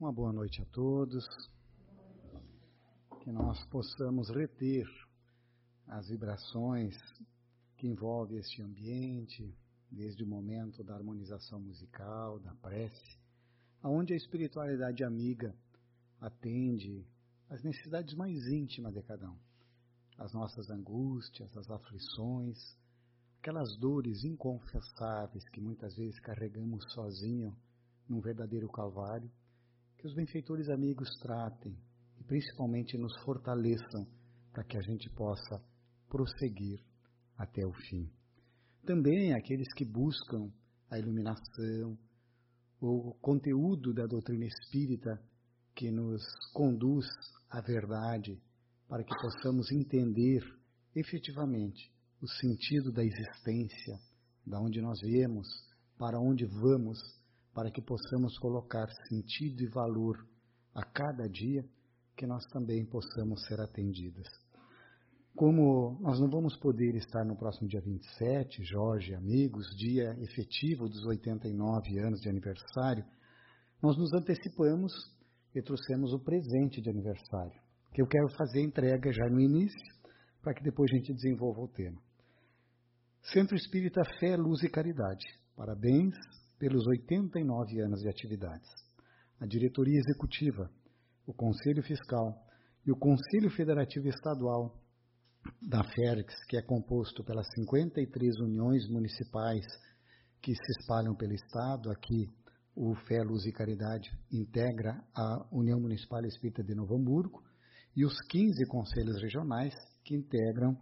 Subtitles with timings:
[0.00, 1.28] Uma boa noite a todos.
[3.22, 4.86] Que nós possamos reter
[5.86, 6.96] as vibrações
[7.76, 9.54] que envolvem este ambiente,
[9.90, 13.18] desde o momento da harmonização musical, da prece,
[13.82, 15.54] aonde a espiritualidade amiga
[16.18, 17.06] atende
[17.50, 19.38] às necessidades mais íntimas de cada um,
[20.16, 22.74] as nossas angústias, as aflições,
[23.38, 27.54] aquelas dores inconfessáveis que muitas vezes carregamos sozinho
[28.08, 29.30] num verdadeiro calvário
[30.00, 31.76] que os benfeitores amigos tratem
[32.18, 34.06] e principalmente nos fortaleçam
[34.50, 35.62] para que a gente possa
[36.08, 36.80] prosseguir
[37.36, 38.10] até o fim.
[38.86, 40.50] Também aqueles que buscam
[40.90, 41.98] a iluminação,
[42.80, 45.22] o conteúdo da doutrina espírita
[45.74, 46.22] que nos
[46.54, 47.06] conduz
[47.50, 48.40] à verdade,
[48.88, 50.40] para que possamos entender
[50.96, 51.92] efetivamente
[52.22, 53.98] o sentido da existência,
[54.46, 55.46] da onde nós viemos,
[55.98, 56.98] para onde vamos
[57.54, 60.16] para que possamos colocar sentido e valor
[60.74, 61.64] a cada dia,
[62.16, 64.26] que nós também possamos ser atendidas.
[65.34, 71.04] Como nós não vamos poder estar no próximo dia 27, Jorge, amigos, dia efetivo dos
[71.06, 73.04] 89 anos de aniversário,
[73.82, 74.92] nós nos antecipamos
[75.54, 77.58] e trouxemos o presente de aniversário,
[77.92, 79.80] que eu quero fazer entrega já no início,
[80.42, 82.00] para que depois a gente desenvolva o tema.
[83.22, 85.26] Centro Espírita Fé, Luz e Caridade.
[85.56, 86.14] Parabéns
[86.60, 88.68] pelos 89 anos de atividades.
[89.40, 90.70] A diretoria executiva,
[91.26, 92.36] o Conselho Fiscal
[92.86, 94.78] e o Conselho Federativo Estadual
[95.62, 99.64] da FERX, que é composto pelas 53 uniões municipais
[100.42, 102.28] que se espalham pelo Estado, aqui
[102.76, 107.42] o Fé, Luz e Caridade integra a União Municipal Espírita de Novo Hamburgo,
[107.96, 109.74] e os 15 conselhos regionais
[110.04, 110.76] que integram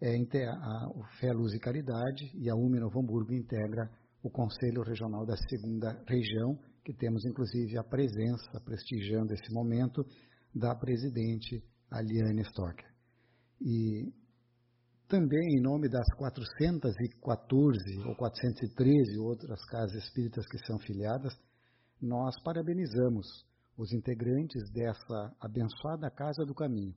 [0.00, 3.88] é, a, o Fé, Luz e Caridade, e a UME Novo Hamburgo integra
[4.22, 10.04] o Conselho Regional da Segunda Região, que temos inclusive a presença, prestigiando esse momento,
[10.54, 12.88] da presidente Aliane Stocker.
[13.60, 14.12] E
[15.08, 21.34] também em nome das 414 ou 413 outras casas espíritas que são filiadas,
[22.00, 23.26] nós parabenizamos
[23.76, 26.94] os integrantes dessa abençoada Casa do Caminho,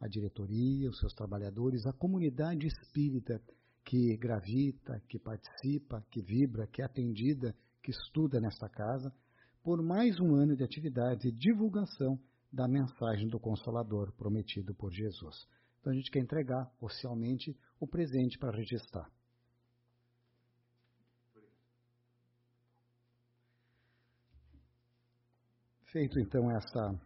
[0.00, 3.40] a diretoria, os seus trabalhadores, a comunidade espírita
[3.84, 9.12] que gravita, que participa, que vibra, que é atendida, que estuda nesta casa,
[9.62, 12.18] por mais um ano de atividade e divulgação
[12.52, 15.46] da mensagem do Consolador prometido por Jesus.
[15.80, 19.10] Então a gente quer entregar oficialmente o presente para registrar.
[25.86, 26.98] Feito então essa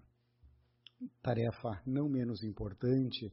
[1.23, 3.33] tarefa não menos importante,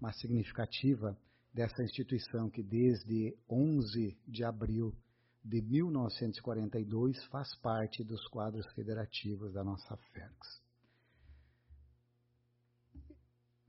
[0.00, 1.18] mas significativa,
[1.56, 4.94] dessa instituição que desde 11 de abril
[5.42, 10.62] de 1942 faz parte dos quadros federativos da nossa FERX.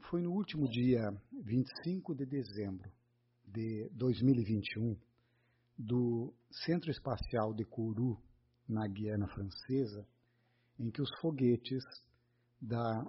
[0.09, 2.91] Foi no último dia 25 de dezembro
[3.45, 4.97] de 2021
[5.77, 6.33] do
[6.65, 8.21] Centro Espacial de Kourou,
[8.67, 10.05] na Guiana Francesa,
[10.77, 11.85] em que os foguetes
[12.61, 13.05] da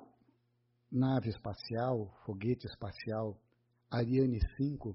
[0.89, 3.37] nave espacial, foguete espacial
[3.91, 4.94] Ariane 5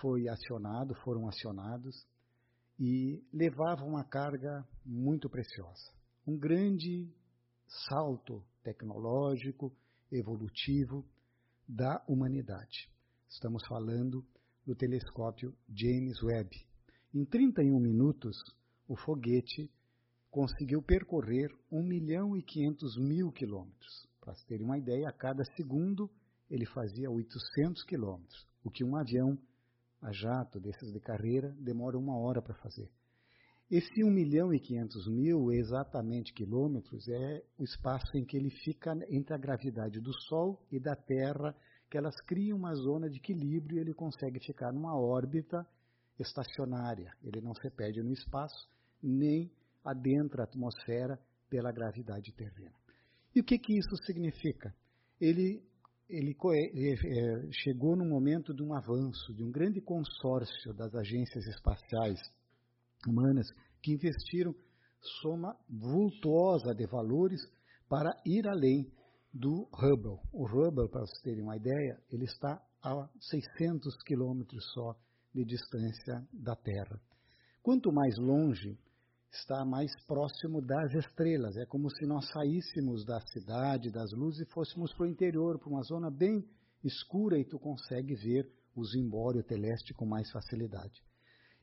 [0.00, 2.04] foi acionado, foram acionados
[2.78, 5.92] e levavam uma carga muito preciosa.
[6.26, 7.08] Um grande
[7.88, 9.72] salto tecnológico,
[10.10, 11.06] evolutivo
[11.68, 12.90] da humanidade.
[13.28, 14.26] Estamos falando
[14.66, 16.56] do telescópio James Webb.
[17.14, 18.36] Em 31 minutos,
[18.88, 19.70] o foguete
[20.28, 24.08] conseguiu percorrer 1 milhão e 500 mil quilômetros.
[24.20, 26.10] Para se terem uma ideia, a cada segundo
[26.50, 29.38] ele fazia 800 quilômetros, o que um avião
[30.00, 32.90] a jato desses de carreira demora uma hora para fazer.
[33.70, 38.92] Esse 1 milhão e 500 mil exatamente quilômetros é o espaço em que ele fica
[39.08, 41.56] entre a gravidade do Sol e da Terra,
[41.90, 45.66] que elas criam uma zona de equilíbrio e ele consegue ficar numa órbita
[46.18, 47.12] estacionária.
[47.22, 48.68] Ele não se perde no espaço,
[49.02, 49.50] nem
[49.82, 51.18] adentra a atmosfera
[51.48, 52.74] pela gravidade terrena.
[53.34, 54.74] E o que, que isso significa?
[55.20, 55.62] Ele
[56.08, 62.20] ele é, chegou no momento de um avanço, de um grande consórcio das agências espaciais
[63.06, 63.46] humanas
[63.82, 64.54] que investiram
[65.20, 67.40] soma vultuosa de valores
[67.88, 68.90] para ir além
[69.32, 70.18] do Hubble.
[70.32, 74.94] O Hubble, para vocês terem uma ideia, ele está a 600 quilômetros só
[75.34, 77.00] de distância da Terra.
[77.62, 78.78] Quanto mais longe,
[79.34, 81.56] está mais próximo das estrelas.
[81.56, 85.68] É como se nós saíssemos da cidade, das luzes, e fôssemos para o interior, para
[85.68, 86.44] uma zona bem
[86.82, 91.02] escura, e tu consegue ver o zimbório teleste com mais facilidade.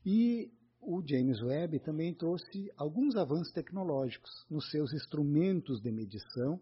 [0.06, 0.52] E
[0.82, 6.60] o James Webb também trouxe alguns avanços tecnológicos nos seus instrumentos de medição,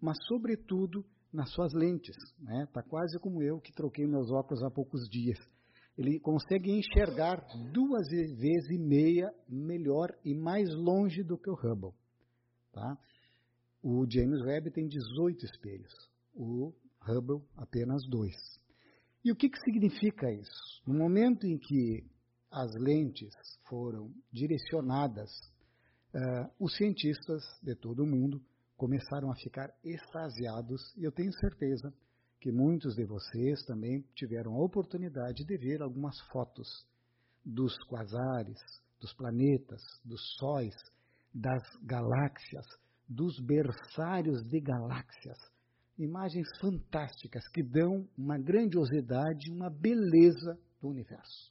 [0.00, 2.16] mas, sobretudo, nas suas lentes.
[2.16, 2.68] Está né?
[2.72, 5.38] Tá quase como eu, que troquei meus óculos há poucos dias.
[5.96, 7.36] Ele consegue enxergar
[7.72, 11.92] duas vezes e meia melhor e mais longe do que o Hubble.
[12.72, 12.98] Tá?
[13.82, 15.92] O James Webb tem 18 espelhos,
[16.34, 16.72] o
[17.06, 18.34] Hubble apenas dois.
[19.24, 20.82] E o que, que significa isso?
[20.86, 22.04] No momento em que
[22.50, 23.34] as lentes
[23.68, 25.30] foram direcionadas,
[26.14, 28.42] uh, os cientistas de todo o mundo
[28.76, 31.92] começaram a ficar extasiados e eu tenho certeza
[32.44, 36.68] que muitos de vocês também tiveram a oportunidade de ver algumas fotos
[37.42, 38.58] dos quasares,
[39.00, 40.74] dos planetas, dos sóis,
[41.32, 42.66] das galáxias,
[43.08, 45.38] dos berçários de galáxias.
[45.98, 51.50] Imagens fantásticas que dão uma grandiosidade, uma beleza do universo.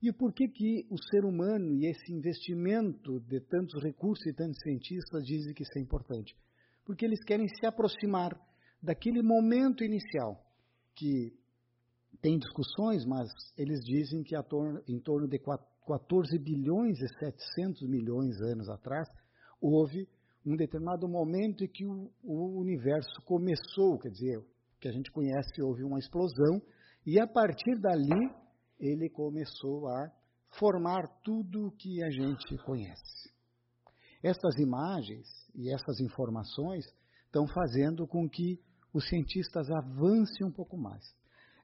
[0.00, 4.62] E por que, que o ser humano e esse investimento de tantos recursos e tantos
[4.62, 6.34] cientistas dizem que isso é importante?
[6.86, 8.34] Porque eles querem se aproximar
[8.86, 10.40] daquele momento inicial,
[10.94, 11.34] que
[12.22, 13.28] tem discussões, mas
[13.58, 14.34] eles dizem que
[14.88, 19.08] em torno de 14 bilhões e 700 milhões de anos atrás,
[19.60, 20.08] houve
[20.44, 24.40] um determinado momento em que o, o universo começou, quer dizer,
[24.80, 26.62] que a gente conhece, houve uma explosão,
[27.04, 28.30] e a partir dali
[28.78, 30.10] ele começou a
[30.58, 33.34] formar tudo o que a gente conhece.
[34.22, 36.84] Essas imagens e essas informações
[37.26, 38.60] estão fazendo com que
[38.96, 41.04] os cientistas avancem um pouco mais.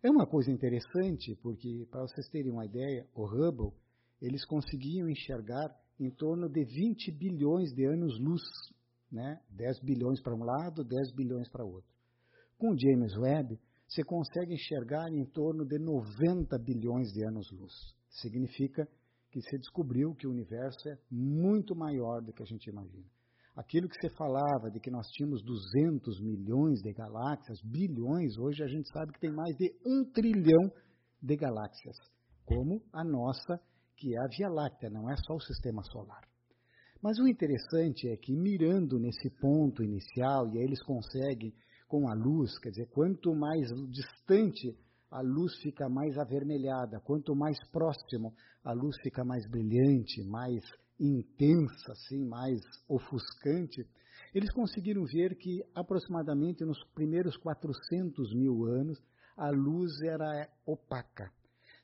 [0.02, 3.72] É uma coisa interessante, porque, para vocês terem uma ideia, o Hubble,
[4.20, 8.42] eles conseguiam enxergar em torno de 20 bilhões de anos-luz,
[9.10, 9.40] né?
[9.48, 11.88] 10 bilhões para um lado, 10 bilhões para outro.
[12.58, 13.58] Com o James Webb,
[13.88, 17.72] você consegue enxergar em torno de 90 bilhões de anos-luz.
[18.10, 18.86] Significa
[19.30, 23.06] que você descobriu que o universo é muito maior do que a gente imagina.
[23.54, 28.66] Aquilo que você falava de que nós tínhamos 200 milhões de galáxias, bilhões, hoje a
[28.66, 30.72] gente sabe que tem mais de um trilhão
[31.22, 31.96] de galáxias,
[32.46, 33.60] como a nossa,
[33.94, 36.26] que é a Via Láctea, não é só o sistema solar.
[37.02, 41.52] Mas o interessante é que, mirando nesse ponto inicial, e aí eles conseguem
[41.86, 44.74] com a luz, quer dizer, quanto mais distante
[45.10, 48.32] a luz fica mais avermelhada, quanto mais próximo
[48.64, 50.64] a luz fica mais brilhante, mais
[51.06, 53.84] intensa, assim, mais ofuscante,
[54.34, 58.98] eles conseguiram ver que aproximadamente nos primeiros 400 mil anos
[59.36, 61.30] a luz era opaca.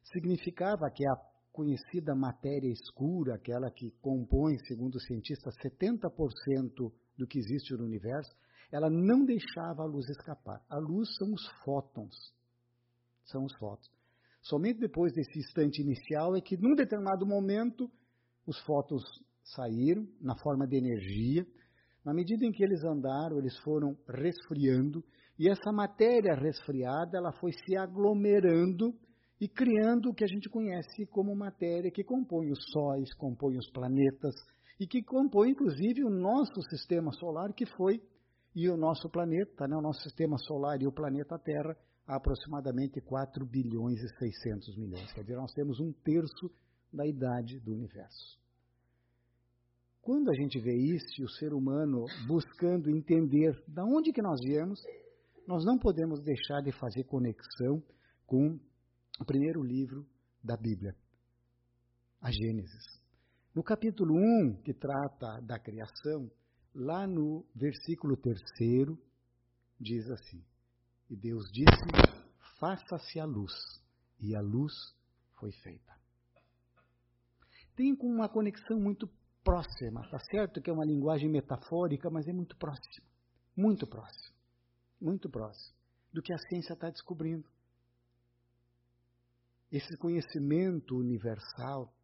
[0.04, 1.16] Significava que a
[1.52, 8.34] conhecida matéria escura, aquela que compõe, segundo os cientistas, 70% do que existe no universo,
[8.70, 10.64] ela não deixava a luz escapar.
[10.68, 12.14] A luz são os fótons.
[13.24, 13.90] São os fótons.
[14.40, 17.90] Somente depois desse instante inicial é que, num determinado momento,
[18.48, 19.02] os fótons
[19.44, 21.46] saíram na forma de energia.
[22.02, 25.04] Na medida em que eles andaram, eles foram resfriando
[25.38, 28.94] e essa matéria resfriada, ela foi se aglomerando
[29.38, 33.70] e criando o que a gente conhece como matéria que compõe os sóis, compõe os
[33.70, 34.34] planetas
[34.80, 38.02] e que compõe inclusive o nosso sistema solar que foi
[38.54, 43.00] e o nosso planeta, né, o nosso sistema solar e o planeta Terra, há aproximadamente
[43.02, 45.12] 4 bilhões e 600 milhões.
[45.12, 46.50] Quer dizer, nós temos um terço
[46.92, 48.38] da idade do universo.
[50.00, 54.80] Quando a gente vê isso, o ser humano buscando entender de onde que nós viemos,
[55.46, 57.82] nós não podemos deixar de fazer conexão
[58.26, 58.58] com
[59.20, 60.06] o primeiro livro
[60.42, 60.94] da Bíblia,
[62.20, 62.98] a Gênesis.
[63.54, 66.30] No capítulo 1, que trata da criação,
[66.74, 68.98] lá no versículo terceiro,
[69.80, 70.42] diz assim:
[71.10, 72.16] E Deus disse:
[72.58, 73.52] Faça-se a luz,
[74.20, 74.72] e a luz
[75.38, 75.97] foi feita.
[77.78, 79.08] Tem uma conexão muito
[79.44, 83.06] próxima, tá certo que é uma linguagem metafórica, mas é muito próximo,
[83.56, 84.34] muito próximo,
[85.00, 85.78] muito próximo
[86.12, 87.48] do que a ciência está descobrindo.
[89.70, 91.94] Esse conhecimento universal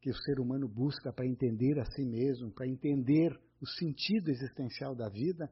[0.00, 4.94] que o ser humano busca para entender a si mesmo, para entender o sentido existencial
[4.94, 5.50] da vida,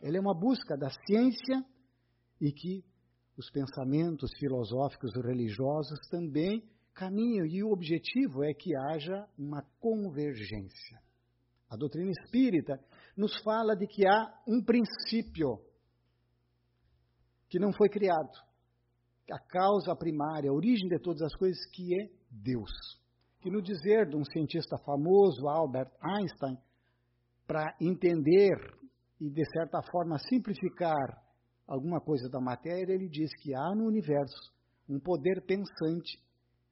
[0.00, 1.64] ela é uma busca da ciência
[2.40, 2.84] e que
[3.36, 6.62] os pensamentos filosóficos religiosos também
[6.94, 11.00] caminham e o objetivo é que haja uma convergência.
[11.68, 12.78] A doutrina espírita
[13.16, 15.60] nos fala de que há um princípio
[17.48, 18.30] que não foi criado,
[19.30, 22.70] a causa primária, a origem de todas as coisas, que é Deus.
[23.40, 26.56] Que no dizer de um cientista famoso, Albert Einstein,
[27.46, 28.56] para entender
[29.20, 31.22] e, de certa forma, simplificar
[31.66, 34.52] alguma coisa da matéria, ele diz que há no universo
[34.88, 36.18] um poder pensante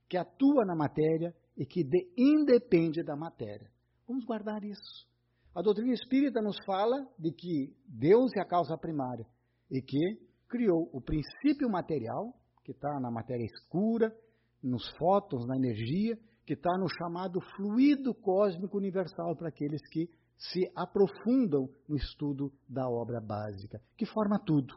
[0.09, 3.71] que atua na matéria e que de, independe da matéria.
[4.07, 5.07] Vamos guardar isso.
[5.55, 9.27] A doutrina espírita nos fala de que Deus é a causa primária
[9.71, 12.33] e que criou o princípio material,
[12.65, 14.15] que está na matéria escura,
[14.63, 20.71] nos fótons, na energia, que está no chamado fluido cósmico universal para aqueles que se
[20.75, 24.75] aprofundam no estudo da obra básica, que forma tudo.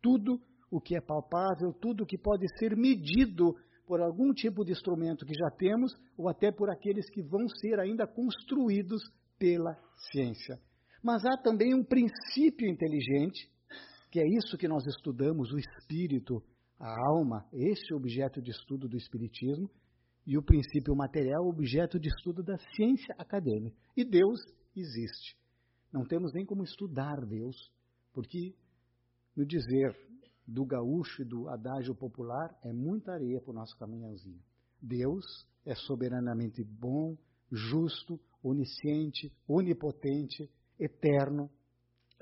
[0.00, 3.54] Tudo o que é palpável, tudo o que pode ser medido
[3.92, 7.78] por algum tipo de instrumento que já temos ou até por aqueles que vão ser
[7.78, 9.02] ainda construídos
[9.38, 9.76] pela
[10.10, 10.58] ciência.
[11.02, 13.52] Mas há também um princípio inteligente,
[14.10, 16.42] que é isso que nós estudamos, o espírito,
[16.80, 19.70] a alma, esse é objeto de estudo do espiritismo,
[20.26, 23.76] e o princípio material, objeto de estudo da ciência acadêmica.
[23.94, 24.40] E Deus
[24.74, 25.36] existe.
[25.92, 27.70] Não temos nem como estudar Deus,
[28.14, 28.54] porque,
[29.36, 29.94] no dizer
[30.46, 34.40] do gaúcho e do adágio popular, é muita areia para o nosso caminhãozinho.
[34.80, 35.24] Deus
[35.64, 37.16] é soberanamente bom,
[37.50, 41.48] justo, onisciente, onipotente, eterno,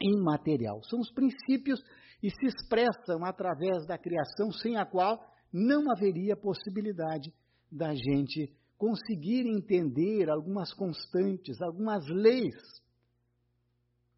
[0.00, 0.82] imaterial.
[0.84, 1.82] São os princípios
[2.22, 5.18] e se expressam através da criação, sem a qual
[5.52, 7.32] não haveria possibilidade
[7.70, 12.54] da gente conseguir entender algumas constantes, algumas leis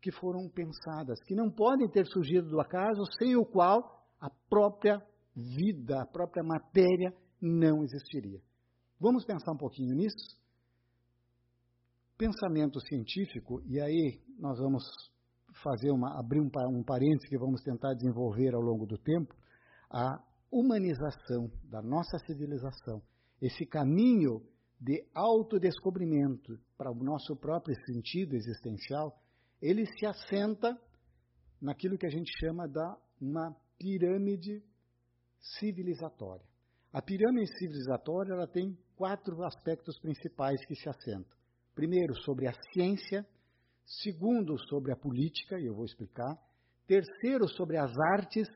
[0.02, 5.00] que foram pensadas, que não podem ter surgido do acaso, sem o qual a própria
[5.34, 8.42] vida, a própria matéria não existiria.
[9.00, 10.36] Vamos pensar um pouquinho nisso?
[12.18, 14.82] Pensamento científico, e aí nós vamos
[15.62, 19.32] fazer uma, abrir um, um parênteses que vamos tentar desenvolver ao longo do tempo,
[19.88, 23.00] a humanização da nossa civilização,
[23.40, 24.42] esse caminho
[24.80, 29.21] de autodescobrimento para o nosso próprio sentido existencial,
[29.62, 30.76] ele se assenta
[31.60, 34.60] naquilo que a gente chama da uma pirâmide
[35.58, 36.44] civilizatória.
[36.92, 41.38] A pirâmide civilizatória ela tem quatro aspectos principais que se assentam.
[41.74, 43.24] Primeiro, sobre a ciência,
[43.86, 46.36] segundo, sobre a política, e eu vou explicar,
[46.86, 48.48] terceiro, sobre as artes,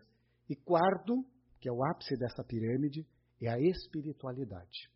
[0.48, 1.24] e quarto,
[1.60, 3.06] que é o ápice dessa pirâmide,
[3.40, 4.90] é a espiritualidade.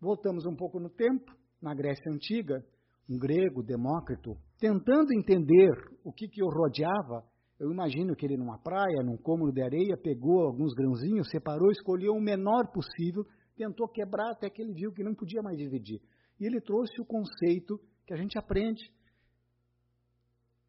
[0.00, 2.64] Voltamos um pouco no tempo, na Grécia Antiga,
[3.12, 5.70] um grego, Demócrito, tentando entender
[6.04, 7.24] o que, que o rodeava,
[7.60, 12.12] eu imagino que ele numa praia, num cômodo de areia, pegou alguns grãozinhos, separou, escolheu
[12.12, 13.24] o menor possível,
[13.56, 16.00] tentou quebrar até que ele viu que não podia mais dividir.
[16.40, 18.82] E ele trouxe o conceito que a gente aprende,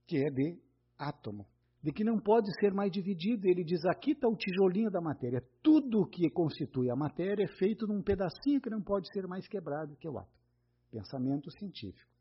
[0.06, 0.60] que é de
[1.00, 1.48] átomo
[1.84, 3.46] de que não pode ser mais dividido.
[3.46, 5.44] Ele diz: aqui está o tijolinho da matéria.
[5.62, 9.98] Tudo que constitui a matéria é feito num pedacinho que não pode ser mais quebrado,
[9.98, 10.34] que é o átomo.
[10.90, 12.13] Pensamento científico.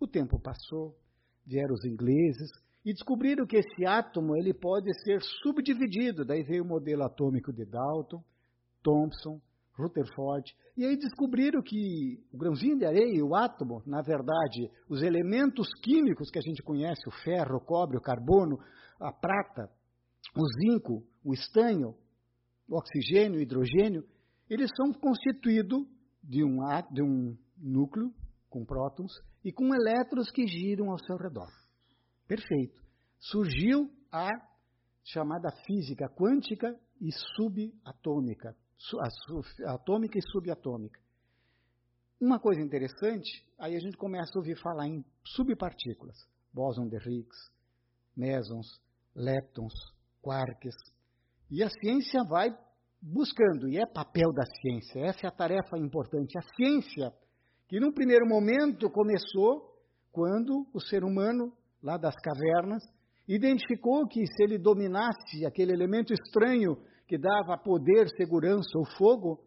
[0.00, 0.96] O tempo passou,
[1.44, 2.50] vieram os ingleses
[2.84, 6.24] e descobriram que esse átomo ele pode ser subdividido.
[6.24, 8.22] Daí veio o modelo atômico de Dalton,
[8.82, 9.40] Thomson,
[9.78, 15.68] Rutherford, e aí descobriram que o grãozinho de areia, o átomo, na verdade, os elementos
[15.82, 18.58] químicos que a gente conhece, o ferro, o cobre, o carbono,
[19.00, 19.70] a prata,
[20.36, 21.94] o zinco, o estanho,
[22.68, 24.04] o oxigênio, o hidrogênio,
[24.50, 25.86] eles são constituídos
[26.22, 26.58] de um,
[26.92, 28.12] de um núcleo
[28.48, 29.12] com prótons
[29.44, 31.48] e com elétrons que giram ao seu redor.
[32.26, 32.80] Perfeito.
[33.18, 34.28] Surgiu a
[35.04, 38.54] chamada física quântica e subatômica,
[39.66, 41.00] atômica e subatômica.
[42.20, 46.16] Uma coisa interessante, aí a gente começa a ouvir falar em subpartículas,
[46.52, 47.52] bóson de Higgs,
[48.16, 48.66] mesons,
[49.14, 49.72] leptons,
[50.20, 50.74] quarks.
[51.50, 52.50] E a ciência vai
[53.00, 56.36] buscando, e é papel da ciência, essa é a tarefa importante.
[56.36, 57.12] A ciência,
[57.68, 59.68] que num primeiro momento começou
[60.10, 62.82] quando o ser humano, lá das cavernas,
[63.28, 69.44] identificou que se ele dominasse aquele elemento estranho que dava poder, segurança, o fogo,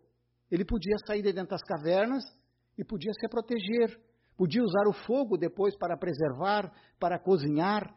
[0.51, 2.23] ele podia sair de dentro das cavernas
[2.77, 3.99] e podia se proteger.
[4.37, 7.93] Podia usar o fogo depois para preservar, para cozinhar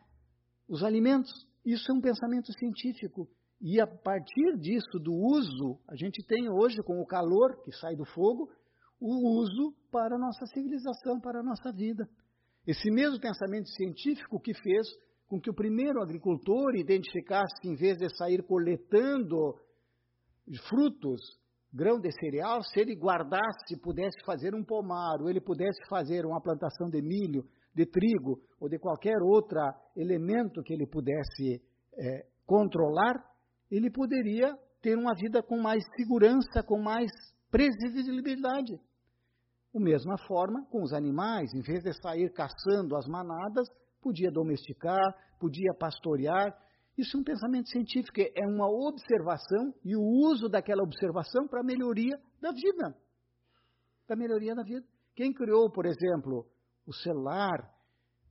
[0.69, 1.31] os alimentos.
[1.65, 3.29] Isso é um pensamento científico.
[3.61, 7.95] E a partir disso, do uso, a gente tem hoje, com o calor que sai
[7.95, 8.51] do fogo,
[9.07, 12.09] o uso para a nossa civilização, para a nossa vida.
[12.67, 14.87] Esse mesmo pensamento científico que fez
[15.29, 19.55] com que o primeiro agricultor identificasse que, em vez de sair coletando
[20.69, 21.21] frutos,
[21.71, 26.41] grão de cereal, se ele guardasse, pudesse fazer um pomar, ou ele pudesse fazer uma
[26.41, 27.45] plantação de milho,
[27.75, 29.59] de trigo ou de qualquer outro
[29.95, 31.61] elemento que ele pudesse
[31.99, 33.23] é, controlar,
[33.71, 37.11] ele poderia ter uma vida com mais segurança, com mais
[37.51, 38.81] previsibilidade.
[39.75, 43.69] Da mesma forma, com os animais, em vez de sair caçando as manadas,
[44.01, 45.03] podia domesticar,
[45.41, 46.57] podia pastorear,
[46.97, 51.65] Isso é um pensamento científico, é uma observação e o uso daquela observação para a
[51.65, 52.97] melhoria da vida.
[54.07, 54.87] Para a melhoria da vida.
[55.17, 56.47] Quem criou, por exemplo,
[56.87, 57.69] o celular,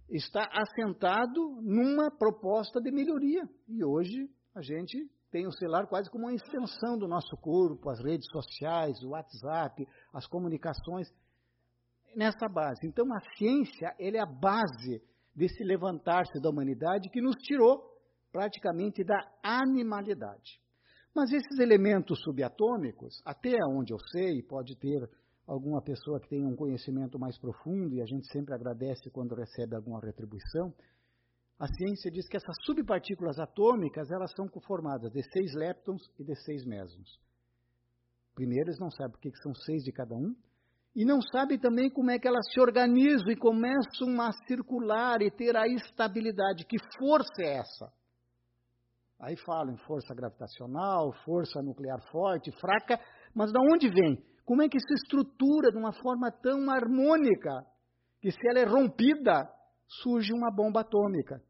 [0.09, 3.43] está assentado numa proposta de melhoria.
[3.67, 7.99] E hoje a gente tem o celular quase como uma extensão do nosso corpo, as
[8.01, 11.09] redes sociais, o WhatsApp, as comunicações,
[12.15, 12.85] nessa base.
[12.85, 15.01] Então a ciência é a base
[15.35, 17.81] desse levantar-se da humanidade que nos tirou
[18.31, 20.59] praticamente da animalidade.
[21.15, 25.07] Mas esses elementos subatômicos, até onde eu sei, pode ter
[25.45, 29.75] alguma pessoa que tenha um conhecimento mais profundo, e a gente sempre agradece quando recebe
[29.75, 30.73] alguma retribuição,
[31.59, 36.35] a ciência diz que essas subpartículas atômicas, elas são conformadas de seis leptons e de
[36.43, 37.19] seis mesons.
[38.33, 40.35] Primeiro, eles não sabem por que são seis de cada um,
[40.95, 45.31] e não sabem também como é que elas se organizam e começam a circular e
[45.31, 46.65] ter a estabilidade.
[46.65, 47.91] Que força é essa?
[49.19, 52.99] Aí falam em força gravitacional, força nuclear forte, fraca,
[53.33, 54.23] mas de onde vem?
[54.45, 57.65] Como é que se estrutura de uma forma tão harmônica
[58.21, 59.49] que se ela é rompida,
[59.87, 61.41] surge uma bomba atômica?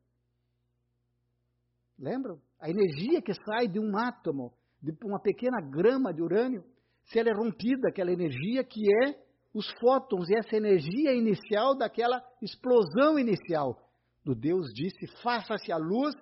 [2.00, 2.40] Lembram?
[2.62, 6.64] A energia que sai de um átomo, de uma pequena grama de urânio,
[7.06, 9.23] se ela é rompida, aquela energia que é
[9.54, 13.78] os fótons e essa energia inicial daquela explosão inicial.
[14.24, 16.16] Do Deus disse: faça-se a luz,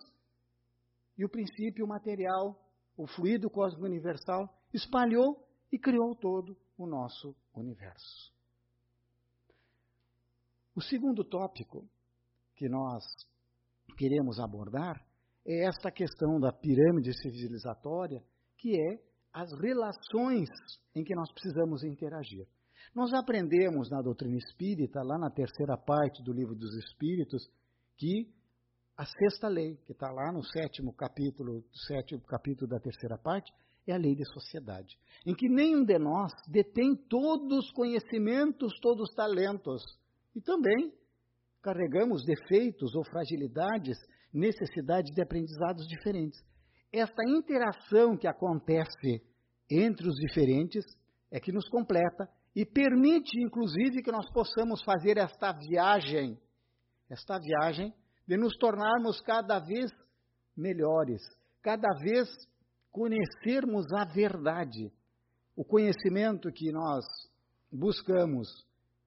[1.17, 2.59] e o princípio material,
[2.97, 8.33] o fluido cósmico universal, espalhou e criou todo o nosso universo.
[10.75, 11.87] O segundo tópico
[12.55, 13.03] que nós
[13.97, 15.05] queremos abordar
[15.45, 18.23] é esta questão da pirâmide civilizatória,
[18.57, 20.49] que é as relações
[20.95, 22.47] em que nós precisamos interagir.
[22.93, 27.49] Nós aprendemos na doutrina espírita, lá na terceira parte do livro dos Espíritos,
[27.97, 28.27] que
[28.97, 33.51] a sexta lei, que está lá no sétimo capítulo, sétimo capítulo da terceira parte,
[33.87, 34.95] é a lei de sociedade,
[35.25, 39.81] em que nenhum de nós detém todos os conhecimentos, todos os talentos.
[40.35, 40.93] E também
[41.61, 43.97] carregamos defeitos ou fragilidades,
[44.33, 46.39] necessidades de aprendizados diferentes.
[46.91, 49.21] Esta interação que acontece
[49.69, 50.85] entre os diferentes
[51.31, 56.37] é que nos completa e permite, inclusive, que nós possamos fazer esta viagem,
[57.09, 57.93] esta viagem
[58.27, 59.91] de nos tornarmos cada vez
[60.55, 61.21] melhores,
[61.61, 62.29] cada vez
[62.91, 64.91] conhecermos a verdade.
[65.55, 67.05] O conhecimento que nós
[67.71, 68.47] buscamos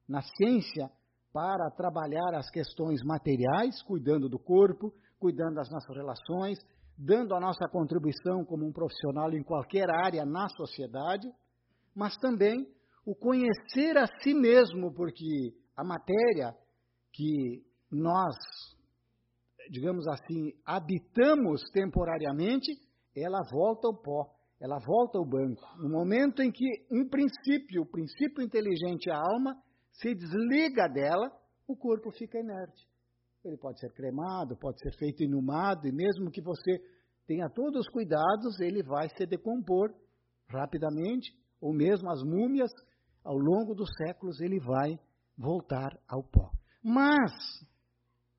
[0.07, 0.89] na ciência
[1.31, 6.57] para trabalhar as questões materiais, cuidando do corpo, cuidando das nossas relações,
[6.97, 11.27] dando a nossa contribuição como um profissional em qualquer área na sociedade,
[11.93, 12.67] mas também
[13.05, 16.55] o conhecer a si mesmo, porque a matéria
[17.13, 18.35] que nós,
[19.69, 22.71] digamos assim, habitamos temporariamente,
[23.15, 25.61] ela volta ao pó, ela volta ao banco.
[25.77, 29.55] No momento em que um princípio, o princípio inteligente, a alma,
[29.91, 31.31] se desliga dela,
[31.67, 32.87] o corpo fica inerte.
[33.43, 36.79] Ele pode ser cremado, pode ser feito inumado, e mesmo que você
[37.27, 39.93] tenha todos os cuidados, ele vai se decompor
[40.49, 42.71] rapidamente, ou mesmo as múmias,
[43.25, 44.97] ao longo dos séculos, ele vai
[45.37, 46.49] voltar ao pó.
[46.81, 47.33] Mas,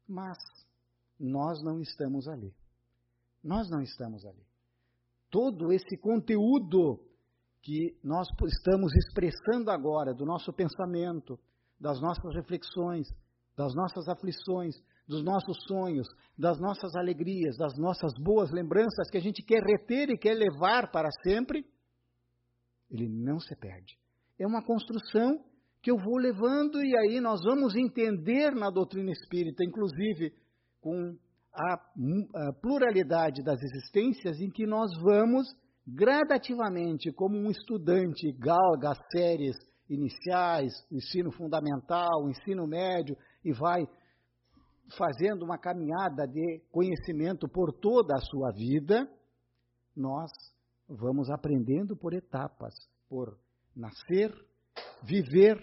[0.09, 0.38] mas,
[1.20, 2.55] nós não estamos ali.
[3.42, 4.46] Nós não estamos ali
[5.31, 6.99] todo esse conteúdo
[7.61, 11.38] que nós estamos expressando agora, do nosso pensamento,
[11.79, 13.07] das nossas reflexões,
[13.57, 14.75] das nossas aflições,
[15.07, 16.07] dos nossos sonhos,
[16.38, 20.90] das nossas alegrias, das nossas boas lembranças que a gente quer reter e quer levar
[20.90, 21.66] para sempre,
[22.90, 23.99] ele não se perde.
[24.38, 25.42] É uma construção
[25.83, 30.33] que eu vou levando e aí nós vamos entender na doutrina espírita, inclusive
[30.81, 31.16] com
[31.55, 35.46] a, a pluralidade das existências em que nós vamos
[35.87, 39.57] gradativamente, como um estudante galga as séries
[39.88, 43.87] iniciais, ensino fundamental, ensino médio, e vai
[44.96, 49.09] fazendo uma caminhada de conhecimento por toda a sua vida,
[49.96, 50.31] nós
[50.88, 52.75] vamos aprendendo por etapas,
[53.09, 53.37] por
[53.76, 54.32] nascer,
[55.02, 55.56] viver,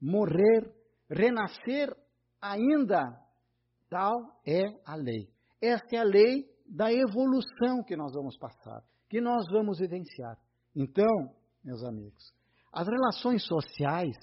[0.00, 0.74] morrer,
[1.08, 1.94] renascer
[2.40, 3.20] ainda
[3.90, 5.28] Tal é a lei.
[5.60, 10.38] Esta é a lei da evolução que nós vamos passar, que nós vamos vivenciar.
[10.76, 12.32] Então, meus amigos,
[12.72, 14.16] as relações sociais,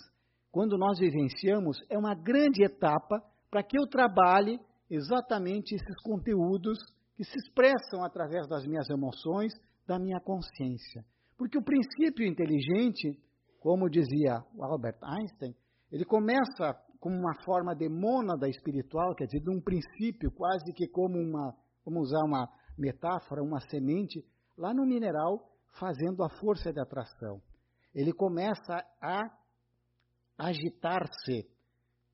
[0.50, 3.21] quando nós vivenciamos, é uma grande etapa
[3.52, 4.58] para que eu trabalhe
[4.89, 6.78] exatamente esses conteúdos
[7.17, 9.52] que se expressam através das minhas emoções,
[9.86, 11.04] da minha consciência.
[11.38, 13.19] Porque o princípio inteligente,
[13.60, 15.56] como dizia Albert Einstein,
[15.91, 20.88] ele começa como uma forma de mônada espiritual, quer dizer, de um princípio, quase que
[20.88, 24.24] como uma, vamos usar uma metáfora, uma semente
[24.58, 25.48] lá no mineral
[25.80, 27.41] fazendo a força de atração.
[27.93, 29.32] Ele começa a
[30.38, 31.50] agitar-se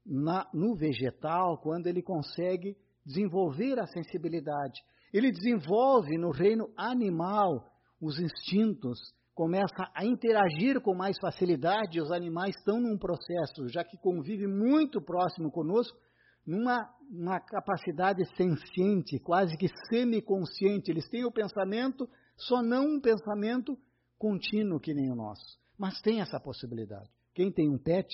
[0.06, 4.82] no vegetal quando ele consegue desenvolver a sensibilidade.
[5.14, 7.70] Ele desenvolve no reino animal
[8.02, 9.00] os instintos,
[9.34, 12.02] começa a interagir com mais facilidade.
[12.02, 15.98] Os animais estão num processo, já que convivem muito próximo conosco,
[16.46, 20.92] numa uma capacidade senciente, quase que semiconsciente.
[20.92, 23.78] Eles têm o pensamento, só não um pensamento
[24.18, 27.10] contínuo que nem o nosso, mas tem essa possibilidade.
[27.34, 28.08] Quem tem um pet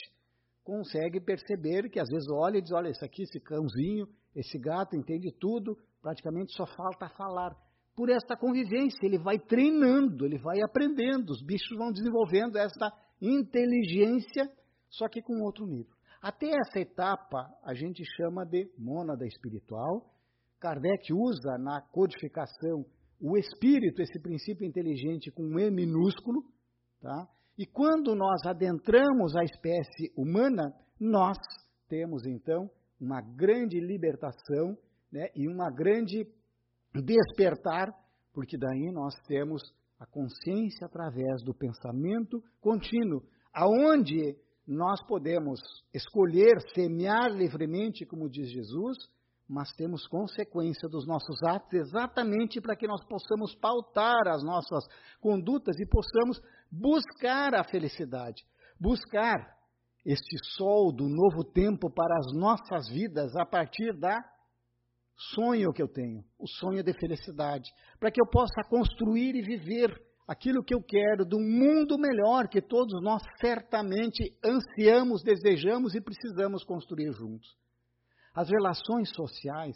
[0.64, 4.96] consegue perceber que às vezes olha e diz: olha, esse aqui, esse cãozinho, esse gato
[4.96, 7.56] entende tudo, praticamente só falta falar.
[8.00, 12.90] Por esta convivência, ele vai treinando, ele vai aprendendo, os bichos vão desenvolvendo esta
[13.22, 14.50] inteligência,
[14.90, 15.94] só que com outro nível.
[16.22, 20.14] Até essa etapa a gente chama de mônada espiritual.
[20.62, 22.86] Kardec usa na codificação
[23.20, 26.42] o espírito, esse princípio inteligente com um E minúsculo,
[27.02, 27.28] tá?
[27.58, 31.38] E quando nós adentramos a espécie humana, nós
[31.90, 34.78] temos então uma grande libertação
[35.12, 36.26] né, e uma grande
[37.02, 37.94] despertar,
[38.34, 39.62] porque daí nós temos
[40.00, 43.22] a consciência através do pensamento contínuo,
[43.54, 45.60] aonde nós podemos
[45.94, 48.98] escolher semear livremente, como diz Jesus,
[49.48, 54.86] mas temos consequência dos nossos atos exatamente para que nós possamos pautar as nossas
[55.20, 56.40] condutas e possamos
[56.72, 58.46] buscar a felicidade,
[58.80, 59.58] buscar
[60.06, 64.24] este sol do novo tempo para as nossas vidas a partir da
[65.20, 69.94] sonho que eu tenho, o sonho de felicidade, para que eu possa construir e viver
[70.28, 76.02] aquilo que eu quero, de um mundo melhor que todos nós certamente ansiamos, desejamos e
[76.02, 77.58] precisamos construir juntos.
[78.34, 79.76] As relações sociais,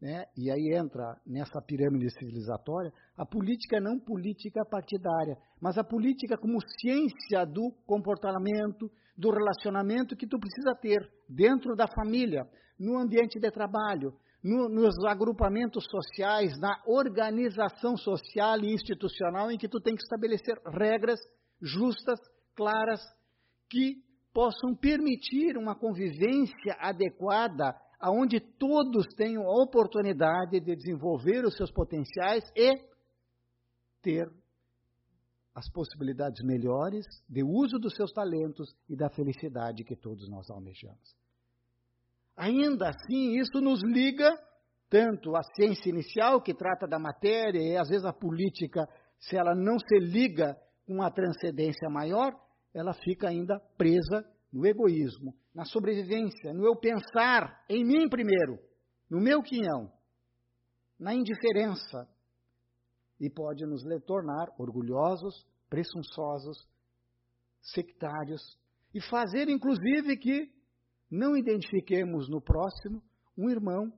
[0.00, 6.36] né, e aí entra nessa pirâmide civilizatória, a política não política partidária, mas a política
[6.36, 13.38] como ciência do comportamento, do relacionamento que tu precisa ter dentro da família, no ambiente
[13.38, 19.96] de trabalho, no, nos agrupamentos sociais, na organização social e institucional em que tu tem
[19.96, 21.18] que estabelecer regras
[21.62, 22.20] justas,
[22.54, 23.00] claras,
[23.70, 24.04] que
[24.34, 32.44] possam permitir uma convivência adequada, aonde todos tenham a oportunidade de desenvolver os seus potenciais
[32.54, 32.74] e
[34.02, 34.30] ter
[35.54, 41.23] as possibilidades melhores de uso dos seus talentos e da felicidade que todos nós almejamos.
[42.36, 44.38] Ainda assim, isso nos liga
[44.90, 49.54] tanto à ciência inicial, que trata da matéria, e às vezes a política, se ela
[49.54, 52.32] não se liga com a transcendência maior,
[52.72, 58.58] ela fica ainda presa no egoísmo, na sobrevivência, no eu pensar em mim primeiro,
[59.10, 59.90] no meu quinhão,
[60.98, 62.08] na indiferença,
[63.20, 66.68] e pode nos tornar orgulhosos, presunçosos,
[67.60, 68.42] sectários,
[68.94, 70.52] e fazer inclusive que
[71.10, 73.02] não identifiquemos no próximo
[73.36, 73.92] um irmão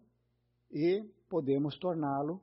[0.70, 2.42] e podemos torná-lo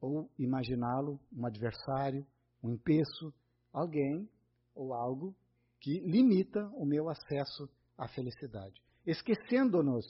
[0.00, 2.26] ou imaginá-lo um adversário,
[2.62, 3.32] um empeço,
[3.72, 4.28] alguém
[4.74, 5.34] ou algo
[5.80, 8.80] que limita o meu acesso à felicidade.
[9.06, 10.04] Esquecendo-nos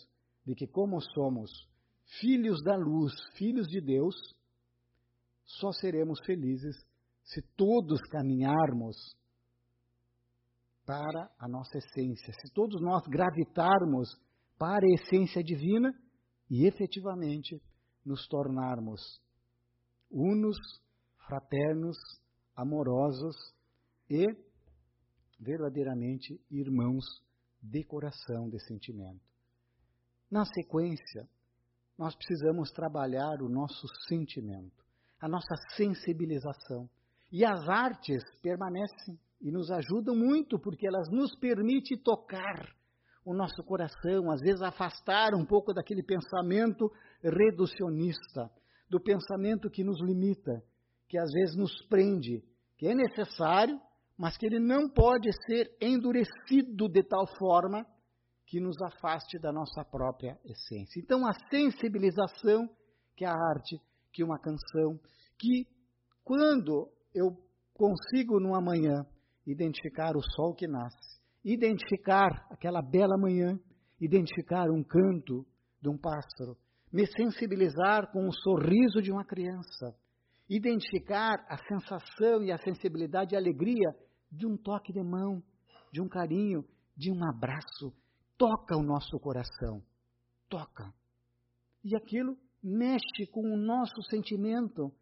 [0.47, 1.51] de que, como somos
[2.21, 4.15] filhos da luz, filhos de Deus,
[5.45, 6.77] só seremos felizes
[7.25, 8.97] se todos caminharmos
[10.87, 12.33] para a nossa essência.
[12.35, 14.09] Se todos nós gravitarmos
[14.59, 15.93] para a essência divina
[16.51, 17.61] e efetivamente
[18.05, 19.01] nos tornarmos
[20.11, 20.57] unos,
[21.27, 21.97] fraternos,
[22.55, 23.35] amorosos
[24.09, 24.27] e
[25.41, 27.05] verdadeiramente irmãos
[27.63, 29.25] de coração, de sentimento.
[30.31, 31.29] Na sequência,
[31.99, 34.85] nós precisamos trabalhar o nosso sentimento,
[35.21, 36.89] a nossa sensibilização.
[37.33, 42.67] E as artes permanecem e nos ajudam muito porque elas nos permitem tocar
[43.23, 46.91] o nosso coração, às vezes afastar um pouco daquele pensamento
[47.23, 48.51] reducionista,
[48.89, 50.63] do pensamento que nos limita,
[51.07, 52.43] que às vezes nos prende,
[52.79, 53.79] que é necessário,
[54.17, 57.87] mas que ele não pode ser endurecido de tal forma
[58.47, 61.01] que nos afaste da nossa própria essência.
[61.01, 62.69] Então, a sensibilização,
[63.17, 63.79] que é a arte,
[64.13, 64.99] que é uma canção,
[65.39, 65.67] que
[66.23, 67.37] quando eu
[67.75, 69.05] consigo numa manhã
[69.47, 73.59] identificar o sol que nasce, identificar aquela bela manhã,
[74.01, 75.45] identificar um canto
[75.81, 76.57] de um pássaro,
[76.93, 79.95] me sensibilizar com o sorriso de uma criança,
[80.49, 83.95] identificar a sensação e a sensibilidade e a alegria
[84.31, 85.43] de um toque de mão,
[85.93, 86.65] de um carinho,
[86.97, 87.93] de um abraço.
[88.37, 89.83] Toca o nosso coração.
[90.49, 90.93] Toca.
[91.85, 94.93] E aquilo mexe com o nosso sentimento.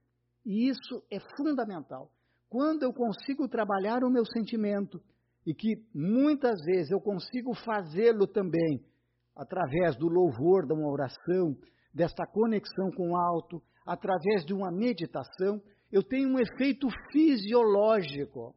[0.44, 2.10] E isso é fundamental.
[2.52, 5.00] Quando eu consigo trabalhar o meu sentimento,
[5.46, 8.84] e que muitas vezes eu consigo fazê-lo também
[9.34, 11.56] através do louvor, de uma oração,
[11.94, 18.54] desta conexão com o alto, através de uma meditação, eu tenho um efeito fisiológico.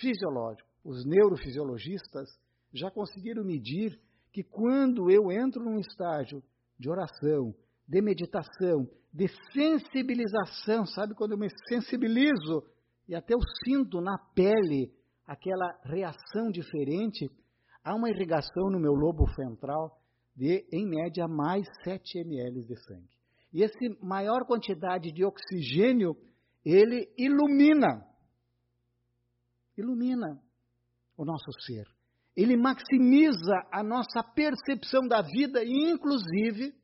[0.00, 0.66] Fisiológico.
[0.82, 2.30] Os neurofisiologistas
[2.72, 4.00] já conseguiram medir
[4.32, 6.42] que quando eu entro num estágio
[6.80, 7.54] de oração,
[7.86, 12.64] de meditação, de sensibilização, sabe quando eu me sensibilizo
[13.08, 14.92] e até eu sinto na pele
[15.26, 17.30] aquela reação diferente,
[17.82, 19.98] há uma irrigação no meu lobo central
[20.34, 23.16] de, em média, mais 7 ml de sangue.
[23.52, 26.16] E essa maior quantidade de oxigênio,
[26.64, 28.06] ele ilumina,
[29.78, 30.40] ilumina
[31.16, 31.86] o nosso ser.
[32.36, 36.74] Ele maximiza a nossa percepção da vida e, inclusive,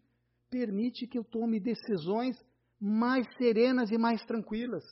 [0.48, 2.37] permite que eu tome decisões
[2.80, 4.82] mais serenas e mais tranquilas.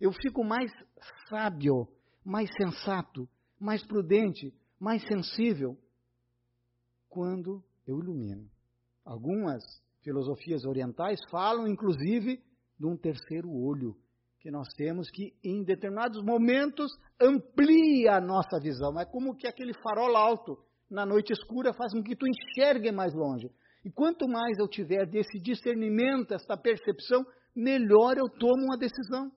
[0.00, 0.70] Eu fico mais
[1.28, 1.88] sábio,
[2.24, 3.28] mais sensato,
[3.58, 5.76] mais prudente, mais sensível
[7.08, 8.48] quando eu ilumino.
[9.04, 9.62] Algumas
[10.02, 12.42] filosofias orientais falam, inclusive,
[12.78, 13.96] de um terceiro olho
[14.40, 18.98] que nós temos que, em determinados momentos, amplia a nossa visão.
[19.00, 20.58] É como que aquele farol alto
[20.90, 23.50] na noite escura faz com que tu enxergue mais longe.
[23.84, 29.32] E quanto mais eu tiver desse discernimento, essa percepção, melhor eu tomo uma decisão.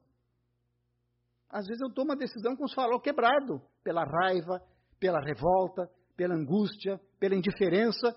[1.49, 4.61] Às vezes eu tomo uma decisão com os farol quebrado, pela raiva,
[4.99, 8.15] pela revolta, pela angústia, pela indiferença.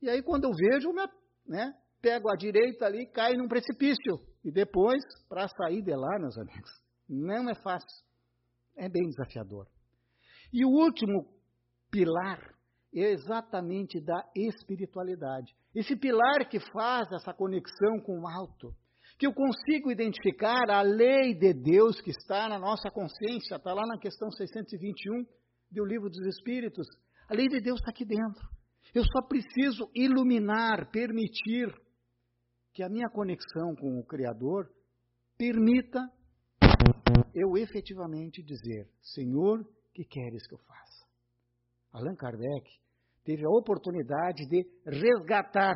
[0.00, 0.94] E aí quando eu vejo, eu
[1.46, 4.20] né, pego a direita ali e caio num precipício.
[4.42, 6.70] E depois, para sair de lá, meus amigos,
[7.08, 8.04] não é fácil.
[8.76, 9.66] É bem desafiador.
[10.52, 11.26] E o último
[11.90, 12.54] pilar
[12.94, 15.54] é exatamente da espiritualidade.
[15.74, 18.74] Esse pilar que faz essa conexão com o alto,
[19.20, 23.86] que eu consigo identificar a lei de Deus que está na nossa consciência, está lá
[23.86, 25.26] na questão 621
[25.70, 26.86] do Livro dos Espíritos.
[27.28, 28.48] A lei de Deus está aqui dentro.
[28.94, 31.70] Eu só preciso iluminar, permitir
[32.72, 34.70] que a minha conexão com o Criador
[35.36, 36.00] permita
[37.34, 41.06] eu efetivamente dizer: Senhor, que queres que eu faça?
[41.92, 42.70] Allan Kardec
[43.22, 45.74] teve a oportunidade de resgatar,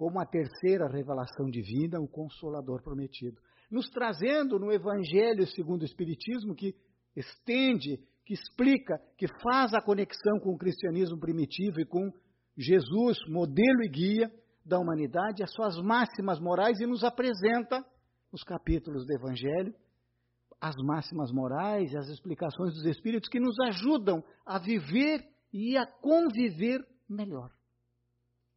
[0.00, 3.36] como a terceira revelação divina, o Consolador prometido,
[3.70, 6.74] nos trazendo no Evangelho segundo o Espiritismo, que
[7.14, 12.10] estende, que explica, que faz a conexão com o cristianismo primitivo e com
[12.56, 14.32] Jesus, modelo e guia,
[14.64, 17.84] da humanidade, as suas máximas morais e nos apresenta,
[18.32, 19.74] nos capítulos do Evangelho,
[20.58, 25.84] as máximas morais e as explicações dos Espíritos que nos ajudam a viver e a
[25.84, 27.59] conviver melhor.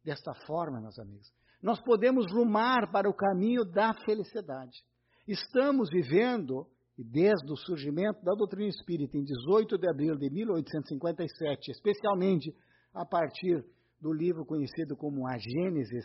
[0.04, 4.84] Desta forma, meus amigos, nós podemos rumar para o caminho da felicidade.
[5.26, 6.66] Estamos vivendo,
[6.98, 12.54] desde o surgimento da doutrina espírita em 18 de abril de 1857, especialmente
[12.92, 13.64] a partir
[13.98, 16.04] do livro conhecido como a Gênesis,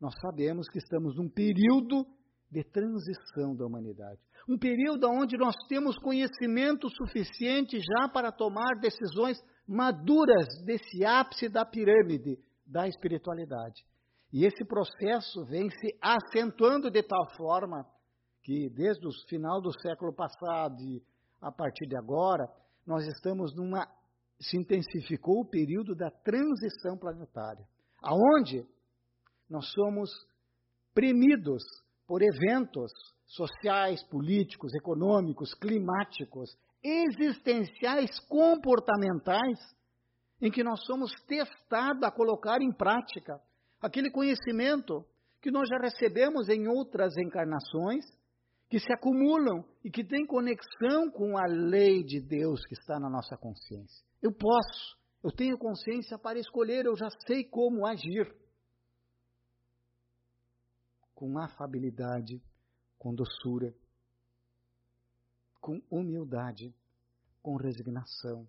[0.00, 2.06] nós sabemos que estamos num período
[2.48, 4.20] de transição da humanidade.
[4.48, 9.36] Um período onde nós temos conhecimento suficiente já para tomar decisões
[9.66, 13.84] maduras desse ápice da pirâmide da espiritualidade.
[14.32, 17.86] E esse processo vem se acentuando de tal forma
[18.42, 21.02] que, desde o final do século passado e
[21.40, 22.48] a partir de agora,
[22.86, 23.86] nós estamos numa
[24.40, 27.66] se intensificou o período da transição planetária,
[28.02, 28.66] aonde
[29.48, 30.10] nós somos
[30.92, 31.62] premidos
[32.06, 32.92] por eventos
[33.26, 36.50] sociais, políticos, econômicos, climáticos,
[36.82, 39.58] existenciais, comportamentais,
[40.40, 43.40] em que nós somos testados a colocar em prática
[43.80, 45.04] aquele conhecimento
[45.40, 48.04] que nós já recebemos em outras encarnações,
[48.68, 53.08] que se acumulam e que têm conexão com a lei de Deus que está na
[53.08, 54.04] nossa consciência.
[54.20, 58.34] Eu posso, eu tenho consciência para escolher, eu já sei como agir.
[61.14, 62.42] Com afabilidade,
[62.98, 63.72] com doçura,
[65.60, 66.74] com humildade,
[67.40, 68.46] com resignação,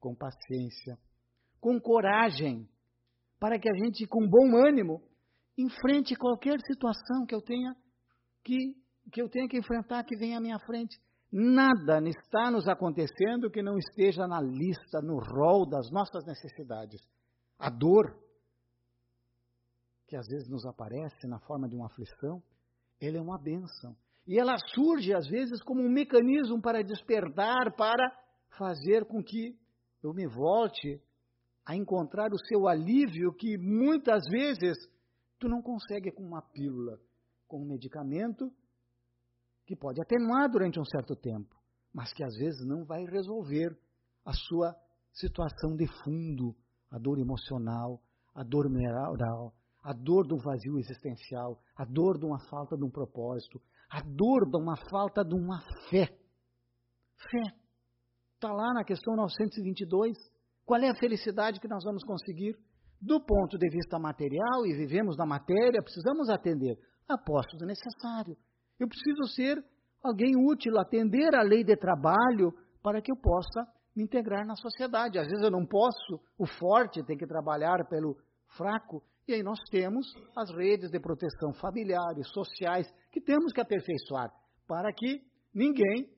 [0.00, 0.98] com paciência,
[1.62, 2.68] com coragem,
[3.38, 5.00] para que a gente, com bom ânimo,
[5.56, 7.72] enfrente qualquer situação que eu tenha
[8.42, 8.74] que,
[9.12, 11.00] que eu tenha que enfrentar que venha à minha frente.
[11.30, 17.00] Nada está nos acontecendo que não esteja na lista, no rol das nossas necessidades.
[17.56, 18.12] A dor,
[20.08, 22.42] que às vezes nos aparece na forma de uma aflição,
[23.00, 23.96] ela é uma bênção.
[24.26, 28.04] E ela surge, às vezes, como um mecanismo para despertar, para
[28.58, 29.56] fazer com que
[30.02, 31.00] eu me volte
[31.64, 34.76] a encontrar o seu alívio, que muitas vezes
[35.42, 37.00] Tu não consegue com uma pílula,
[37.48, 38.48] com um medicamento
[39.66, 41.52] que pode atenuar durante um certo tempo,
[41.92, 43.76] mas que às vezes não vai resolver
[44.24, 44.72] a sua
[45.12, 46.54] situação de fundo,
[46.88, 48.00] a dor emocional,
[48.32, 52.90] a dor moral, a dor do vazio existencial, a dor de uma falta de um
[52.90, 56.06] propósito, a dor de uma falta de uma fé.
[57.16, 57.42] Fé.
[58.36, 60.16] Está lá na questão 922.
[60.64, 62.56] Qual é a felicidade que nós vamos conseguir?
[63.00, 68.36] Do ponto de vista material, e vivemos na matéria, precisamos atender a postos necessário.
[68.78, 69.62] Eu preciso ser
[70.02, 75.18] alguém útil, atender a lei de trabalho para que eu possa me integrar na sociedade.
[75.18, 78.16] Às vezes eu não posso, o forte tem que trabalhar pelo
[78.56, 84.32] fraco, e aí nós temos as redes de proteção familiares, sociais, que temos que aperfeiçoar
[84.66, 85.22] para que
[85.54, 86.08] ninguém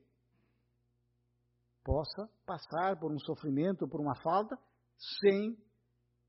[1.85, 4.57] possa passar por um sofrimento, por uma falta,
[5.21, 5.55] sem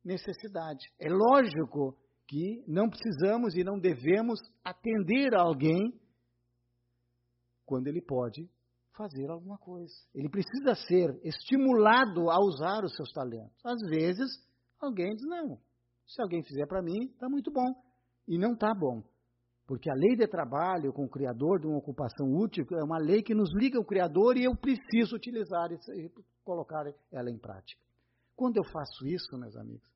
[0.04, 0.86] necessidade.
[1.00, 1.96] É lógico
[2.28, 5.98] que não precisamos e não devemos atender a alguém
[7.64, 8.48] quando ele pode
[8.96, 9.94] fazer alguma coisa.
[10.14, 13.64] Ele precisa ser estimulado a usar os seus talentos.
[13.64, 14.28] Às vezes,
[14.78, 15.58] alguém diz: não,
[16.06, 17.72] se alguém fizer para mim, está muito bom.
[18.28, 19.02] E não está bom.
[19.66, 23.22] Porque a lei de trabalho com o Criador de uma ocupação útil é uma lei
[23.22, 26.10] que nos liga ao Criador e eu preciso utilizar e
[26.44, 27.80] colocar ela em prática.
[28.36, 29.90] Quando eu faço isso, meus amigos,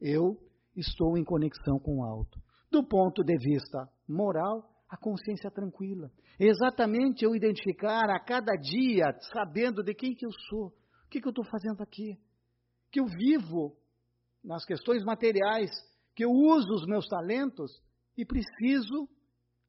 [0.00, 0.36] eu
[0.76, 2.38] estou em conexão com o alto.
[2.70, 6.10] Do ponto de vista moral, a consciência tranquila.
[6.38, 10.66] Exatamente eu identificar a cada dia, sabendo de quem que eu sou,
[11.06, 12.18] o que, que eu estou fazendo aqui,
[12.90, 13.76] que eu vivo
[14.42, 15.70] nas questões materiais,
[16.14, 17.70] que eu uso os meus talentos
[18.16, 19.08] e preciso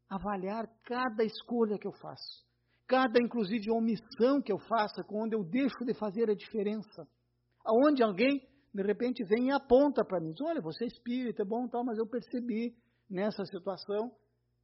[0.10, 2.46] avaliar cada escolha que eu faço,
[2.88, 7.08] cada inclusive omissão que eu faça, quando eu deixo de fazer a diferença.
[7.64, 11.68] Aonde alguém de repente vem e aponta para mim, olha, você é espírita, é bom
[11.68, 12.76] tal, mas eu percebi
[13.10, 14.12] nessa situação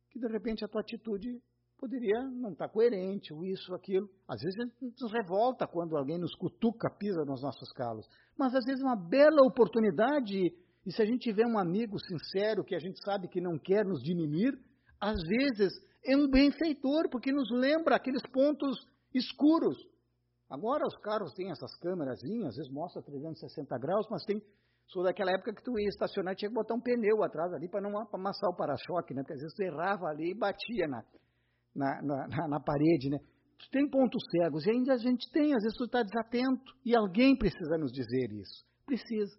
[0.10, 1.42] que de repente a tua atitude
[1.78, 4.10] poderia não estar tá coerente, ou isso, aquilo.
[4.28, 8.08] Às vezes a gente nos revolta quando alguém nos cutuca, pisa nos nossos calos.
[8.38, 10.54] Mas às vezes é uma bela oportunidade,
[10.88, 13.86] e se a gente tiver um amigo sincero que a gente sabe que não quer
[13.86, 14.58] nos diminuir,
[15.02, 15.74] às vezes
[16.06, 19.78] é um benfeitor, porque nos lembra aqueles pontos escuros.
[20.50, 24.42] Agora os carros têm essas câmeras, às vezes mostra 360 graus, mas tem
[24.88, 27.68] Sou daquela época que tu ia estacionar e tinha que botar um pneu atrás ali
[27.68, 29.22] para não amassar o para-choque, né?
[29.22, 31.04] Porque às vezes tu errava ali e batia na,
[31.76, 33.20] na, na, na parede, né?
[33.70, 37.38] Tem pontos cegos e ainda a gente tem, às vezes tu está desatento e alguém
[37.38, 38.66] precisa nos dizer isso.
[38.86, 39.38] Precisa.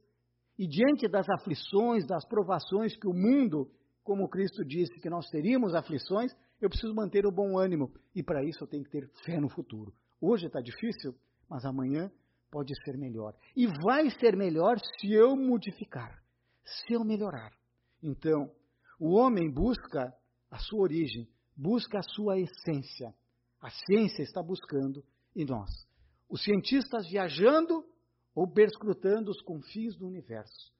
[0.58, 3.70] E diante das aflições, das provações que o mundo,
[4.02, 7.92] como Cristo disse que nós teríamos aflições, eu preciso manter o bom ânimo.
[8.14, 9.94] E para isso eu tenho que ter fé no futuro.
[10.20, 11.14] Hoje está difícil,
[11.48, 12.10] mas amanhã
[12.50, 13.34] pode ser melhor.
[13.54, 16.20] E vai ser melhor se eu modificar,
[16.64, 17.52] se eu melhorar.
[18.02, 18.50] Então,
[18.98, 20.12] o homem busca
[20.50, 23.14] a sua origem, busca a sua essência.
[23.60, 25.04] A ciência está buscando
[25.36, 25.70] em nós.
[26.28, 27.84] Os cientistas viajando
[28.34, 30.72] ou perscrutando os confins do universo.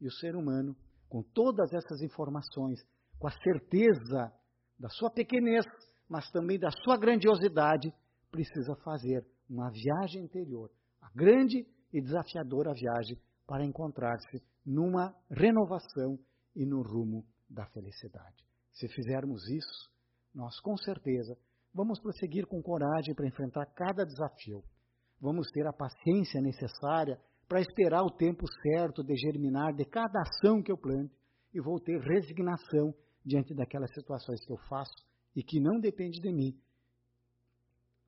[0.00, 0.76] E o ser humano,
[1.08, 2.80] com todas essas informações,
[3.18, 4.32] com a certeza
[4.78, 5.64] da sua pequenez,
[6.08, 7.92] mas também da sua grandiosidade,
[8.30, 10.70] precisa fazer uma viagem interior
[11.06, 16.18] a grande e desafiadora viagem para encontrar-se numa renovação
[16.54, 18.44] e no rumo da felicidade.
[18.72, 19.90] Se fizermos isso,
[20.34, 21.38] nós com certeza
[21.72, 24.64] vamos prosseguir com coragem para enfrentar cada desafio.
[25.20, 30.62] Vamos ter a paciência necessária para esperar o tempo certo de germinar de cada ação
[30.62, 31.14] que eu plante
[31.54, 34.94] e vou ter resignação diante daquelas situações que eu faço
[35.34, 36.58] e que não depende de mim,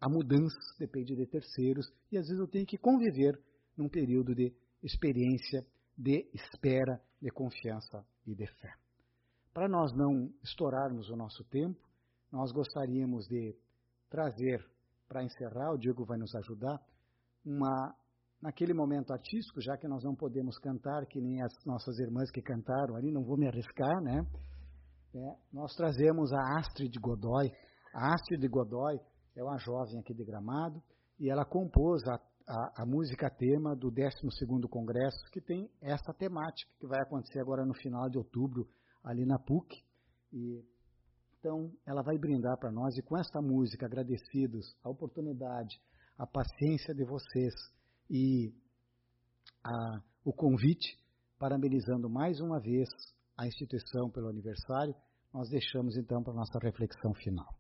[0.01, 3.39] a mudança depende de terceiros e às vezes eu tenho que conviver
[3.77, 5.67] num período de experiência,
[5.97, 8.73] de espera, de confiança e de fé.
[9.53, 11.81] Para nós não estourarmos o nosso tempo,
[12.31, 13.57] nós gostaríamos de
[14.09, 14.65] trazer,
[15.09, 16.81] para encerrar, o Diego vai nos ajudar,
[17.45, 17.95] uma,
[18.41, 22.43] naquele momento artístico, já que nós não podemos cantar, que nem as nossas irmãs que
[22.43, 24.27] cantaram ali, não vou me arriscar, né?
[25.15, 27.51] É, nós trazemos a Astrid Godoy.
[27.95, 29.01] A Astrid Godoy
[29.37, 30.83] é uma jovem aqui de Gramado,
[31.19, 32.15] e ela compôs a,
[32.49, 37.65] a, a música tema do 12º Congresso, que tem essa temática, que vai acontecer agora
[37.65, 38.69] no final de outubro,
[39.03, 39.83] ali na PUC.
[40.33, 40.65] E,
[41.39, 45.81] então, ela vai brindar para nós, e com esta música, agradecidos a oportunidade,
[46.19, 47.55] a paciência de vocês
[48.11, 48.53] e
[49.63, 50.99] a, o convite,
[51.39, 52.89] parabenizando mais uma vez
[53.37, 54.95] a instituição pelo aniversário,
[55.33, 57.58] nós deixamos então para a nossa reflexão final.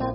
[0.00, 0.07] A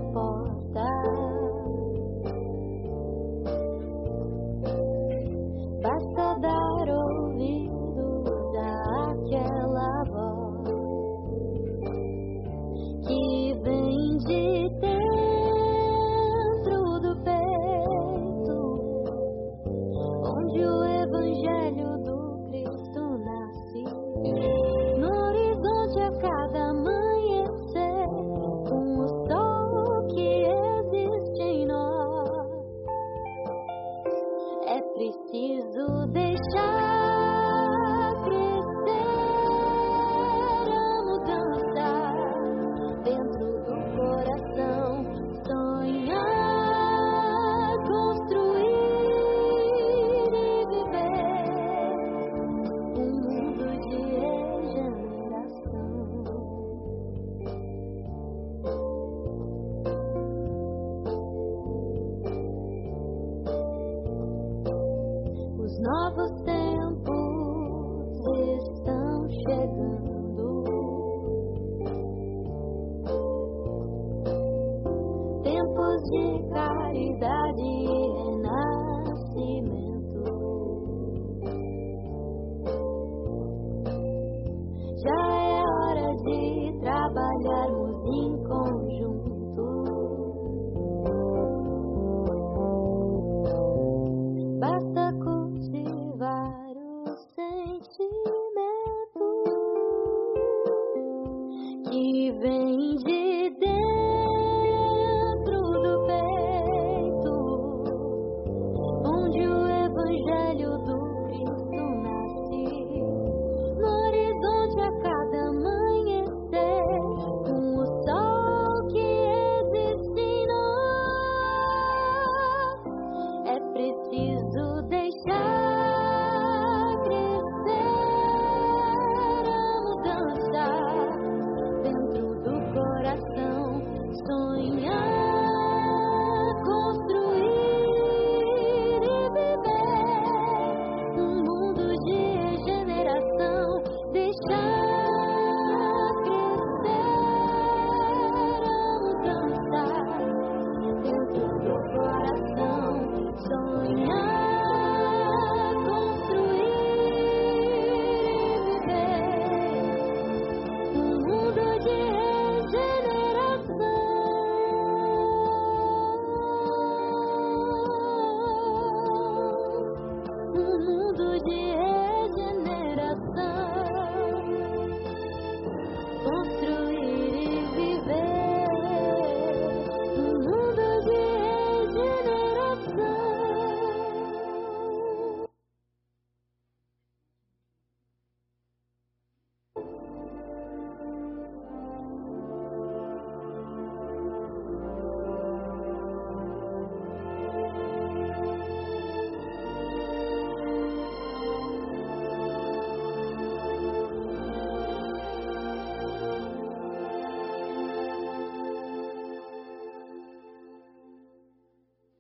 [77.44, 77.83] caridade